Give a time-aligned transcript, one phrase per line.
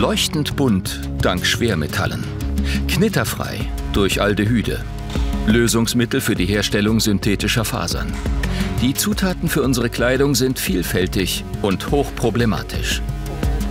[0.00, 2.24] Leuchtend bunt dank Schwermetallen.
[2.88, 3.58] Knitterfrei
[3.92, 4.82] durch Aldehyde.
[5.46, 8.10] Lösungsmittel für die Herstellung synthetischer Fasern.
[8.80, 13.02] Die Zutaten für unsere Kleidung sind vielfältig und hochproblematisch.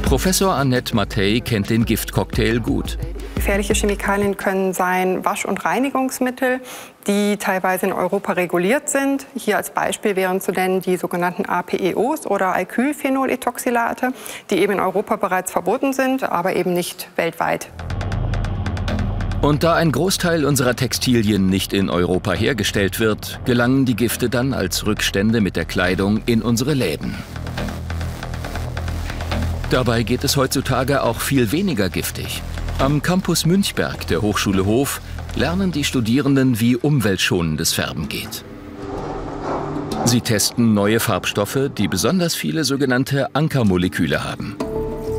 [0.04, 3.00] Professor Annette Mattei kennt den Giftcocktail gut.
[3.50, 6.60] Gefährliche Chemikalien können sein Wasch- und Reinigungsmittel,
[7.08, 9.26] die teilweise in Europa reguliert sind.
[9.36, 14.14] Hier als Beispiel wären zu nennen die sogenannten APEOs oder Alkylphenoletoxylate,
[14.52, 17.72] die eben in Europa bereits verboten sind, aber eben nicht weltweit.
[19.42, 24.54] Und da ein Großteil unserer Textilien nicht in Europa hergestellt wird, gelangen die Gifte dann
[24.54, 27.16] als Rückstände mit der Kleidung in unsere Läden.
[29.72, 32.44] Dabei geht es heutzutage auch viel weniger giftig.
[32.80, 35.02] Am Campus Münchberg der Hochschule Hof
[35.36, 38.46] lernen die Studierenden, wie umweltschonendes Färben geht.
[40.06, 44.56] Sie testen neue Farbstoffe, die besonders viele sogenannte Ankermoleküle haben.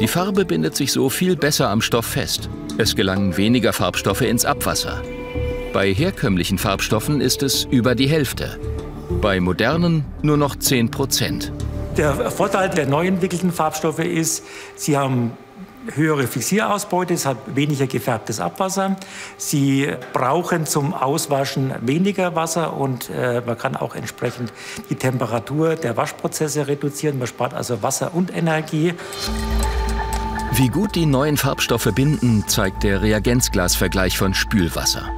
[0.00, 2.48] Die Farbe bindet sich so viel besser am Stoff fest.
[2.78, 5.02] Es gelangen weniger Farbstoffe ins Abwasser.
[5.74, 8.58] Bei herkömmlichen Farbstoffen ist es über die Hälfte.
[9.20, 11.52] Bei modernen nur noch 10 Prozent.
[11.98, 14.44] Der Vorteil der neu entwickelten Farbstoffe ist,
[14.76, 15.32] sie haben
[15.94, 18.96] höhere Fixierausbeute, es hat weniger gefärbtes Abwasser.
[19.36, 24.52] Sie brauchen zum Auswaschen weniger Wasser und äh, man kann auch entsprechend
[24.88, 27.18] die Temperatur der Waschprozesse reduzieren.
[27.18, 28.94] Man spart also Wasser und Energie.
[30.52, 35.10] Wie gut die neuen Farbstoffe binden, zeigt der Reagenzglasvergleich von Spülwasser.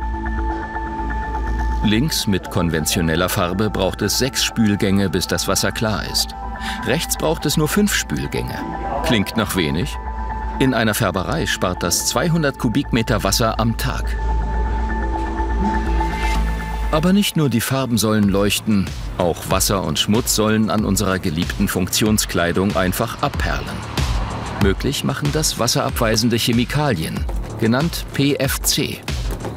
[1.85, 6.29] Links mit konventioneller Farbe braucht es sechs Spülgänge, bis das Wasser klar ist.
[6.87, 8.57] Rechts braucht es nur fünf Spülgänge.
[9.05, 9.97] Klingt noch wenig?
[10.63, 14.17] In einer Färberei spart das 200 Kubikmeter Wasser am Tag.
[16.93, 18.87] Aber nicht nur die Farben sollen leuchten,
[19.19, 23.75] auch Wasser und Schmutz sollen an unserer geliebten Funktionskleidung einfach abperlen.
[24.63, 27.25] Möglich machen das wasserabweisende Chemikalien,
[27.59, 29.01] genannt PFC.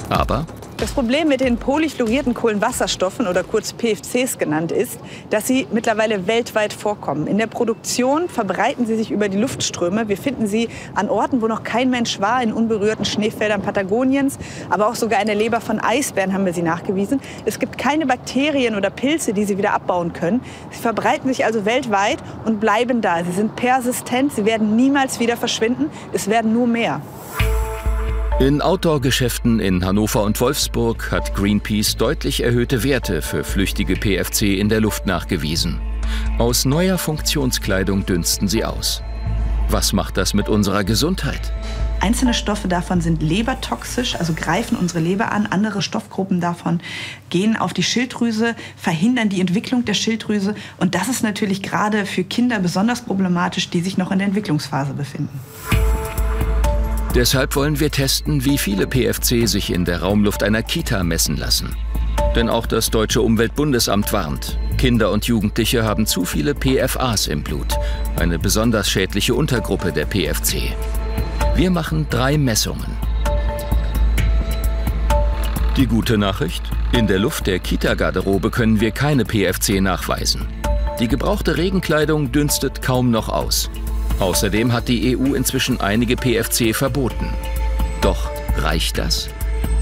[0.10, 6.28] Aber das Problem mit den polychlorierten Kohlenwasserstoffen oder kurz PFCs genannt ist, dass sie mittlerweile
[6.28, 7.28] weltweit vorkommen.
[7.28, 10.10] In der Produktion verbreiten sie sich über die Luftströme.
[10.10, 14.38] Wir finden sie an Orten, wo noch kein Mensch war, in unberührten Schneefeldern Patagoniens,
[14.70, 17.22] aber auch sogar in der Leber von Eisbären haben wir sie nachgewiesen.
[17.46, 20.42] Es gibt keine Bakterien oder Pilze, die sie wieder abbauen können.
[20.72, 23.24] Sie verbreiten sich also weltweit und bleiben da.
[23.24, 27.02] Sie sind persistent, sie werden niemals wieder verschwinden, es werden nur mehr.
[28.38, 34.68] In Outdoor-Geschäften in Hannover und Wolfsburg hat Greenpeace deutlich erhöhte Werte für flüchtige PFC in
[34.68, 35.80] der Luft nachgewiesen.
[36.38, 39.02] Aus neuer Funktionskleidung dünsten sie aus.
[39.70, 41.54] Was macht das mit unserer Gesundheit?
[42.02, 45.46] Einzelne Stoffe davon sind lebertoxisch, also greifen unsere Leber an.
[45.46, 46.82] Andere Stoffgruppen davon
[47.30, 50.56] gehen auf die Schilddrüse, verhindern die Entwicklung der Schilddrüse.
[50.78, 54.94] Und das ist natürlich gerade für Kinder besonders problematisch, die sich noch in der Entwicklungsphase
[54.94, 55.40] befinden.
[57.16, 61.74] Deshalb wollen wir testen, wie viele PFC sich in der Raumluft einer Kita messen lassen.
[62.36, 67.74] Denn auch das deutsche Umweltbundesamt warnt, Kinder und Jugendliche haben zu viele PFAs im Blut,
[68.18, 70.76] eine besonders schädliche Untergruppe der PFC.
[71.56, 72.98] Wir machen drei Messungen.
[75.78, 76.64] Die gute Nachricht?
[76.92, 80.48] In der Luft der Kita-Garderobe können wir keine PFC nachweisen.
[81.00, 83.70] Die gebrauchte Regenkleidung dünstet kaum noch aus.
[84.20, 87.30] Außerdem hat die EU inzwischen einige PFC verboten.
[88.02, 89.30] Doch reicht das?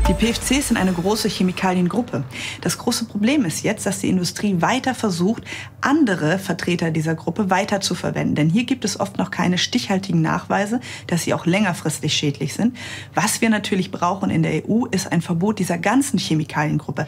[0.10, 2.26] Die PFCs sind eine große Chemikaliengruppe.
[2.60, 5.44] Das große Problem ist jetzt, dass die Industrie weiter versucht,
[5.80, 8.36] andere Vertreter dieser Gruppe weiter zu verwenden.
[8.36, 12.76] Denn hier gibt es oft noch keine stichhaltigen Nachweise, dass sie auch längerfristig schädlich sind.
[13.14, 17.08] Was wir natürlich brauchen in der EU, ist ein Verbot dieser ganzen Chemikaliengruppe.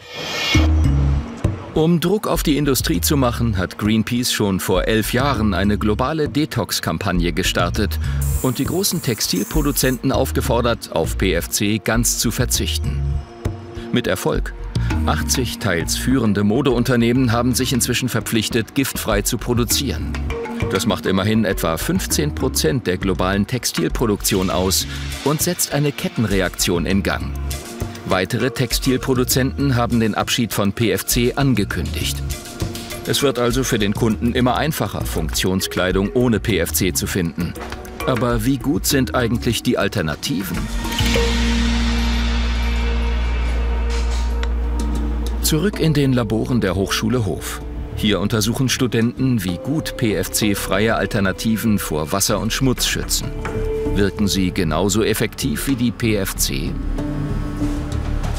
[1.76, 6.26] Um Druck auf die Industrie zu machen, hat Greenpeace schon vor elf Jahren eine globale
[6.26, 7.98] Detox-Kampagne gestartet
[8.40, 13.02] und die großen Textilproduzenten aufgefordert, auf PFC ganz zu verzichten.
[13.92, 14.54] Mit Erfolg.
[15.04, 20.14] 80 teils führende Modeunternehmen haben sich inzwischen verpflichtet, giftfrei zu produzieren.
[20.70, 24.86] Das macht immerhin etwa 15 Prozent der globalen Textilproduktion aus
[25.24, 27.32] und setzt eine Kettenreaktion in Gang.
[28.08, 32.22] Weitere Textilproduzenten haben den Abschied von PFC angekündigt.
[33.08, 37.52] Es wird also für den Kunden immer einfacher, Funktionskleidung ohne PFC zu finden.
[38.06, 40.56] Aber wie gut sind eigentlich die Alternativen?
[45.42, 47.60] Zurück in den Laboren der Hochschule Hof.
[47.96, 53.26] Hier untersuchen Studenten, wie gut PFC-freie Alternativen vor Wasser und Schmutz schützen.
[53.96, 56.72] Wirken sie genauso effektiv wie die PFC?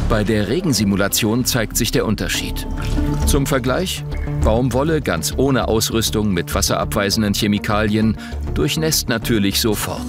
[0.09, 2.65] Bei der Regensimulation zeigt sich der Unterschied.
[3.25, 4.05] Zum Vergleich,
[4.41, 8.17] Baumwolle ganz ohne Ausrüstung mit wasserabweisenden Chemikalien
[8.53, 10.05] durchnässt natürlich sofort.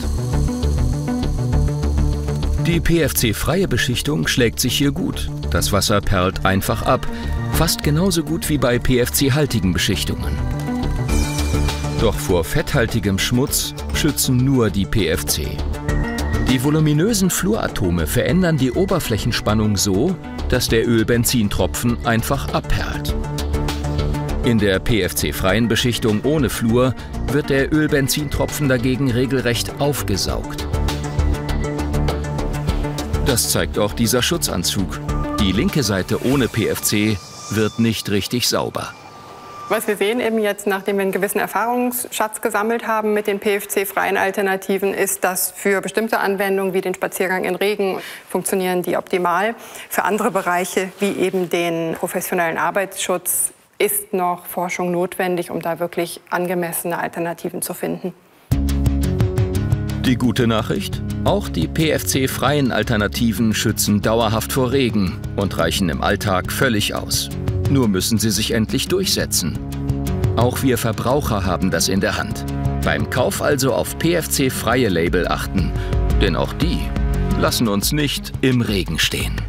[2.64, 5.28] Die PFC-freie Beschichtung schlägt sich hier gut.
[5.50, 7.04] Das Wasser perlt einfach ab,
[7.52, 10.38] fast genauso gut wie bei PFC-haltigen Beschichtungen.
[12.00, 15.56] Doch vor fetthaltigem Schmutz schützen nur die PFC.
[16.50, 20.16] Die voluminösen Fluoratome verändern die Oberflächenspannung so,
[20.48, 23.14] dass der Öl-Benzintropfen einfach abperlt.
[24.44, 26.94] In der PFC-freien Beschichtung ohne Fluor
[27.32, 30.66] wird der Öl-Benzintropfen dagegen regelrecht aufgesaugt.
[33.26, 35.00] Das zeigt auch dieser Schutzanzug.
[35.40, 37.18] Die linke Seite ohne PFC
[37.50, 38.94] wird nicht richtig sauber.
[39.70, 44.16] Was wir sehen eben jetzt, nachdem wir einen gewissen Erfahrungsschatz gesammelt haben mit den PFC-freien
[44.16, 47.98] Alternativen, ist, dass für bestimmte Anwendungen wie den Spaziergang in Regen
[48.30, 49.54] funktionieren die optimal.
[49.90, 56.22] Für andere Bereiche wie eben den professionellen Arbeitsschutz ist noch Forschung notwendig, um da wirklich
[56.30, 58.14] angemessene Alternativen zu finden.
[60.06, 61.02] Die gute Nachricht?
[61.24, 67.28] Auch die PFC-freien Alternativen schützen dauerhaft vor Regen und reichen im Alltag völlig aus.
[67.70, 69.58] Nur müssen sie sich endlich durchsetzen.
[70.36, 72.44] Auch wir Verbraucher haben das in der Hand.
[72.84, 75.72] Beim Kauf also auf PFC-freie Label achten,
[76.22, 76.78] denn auch die
[77.40, 79.47] lassen uns nicht im Regen stehen.